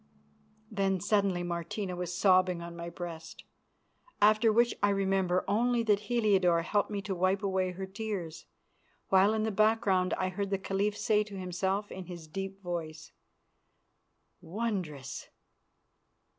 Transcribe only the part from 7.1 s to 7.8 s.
wipe away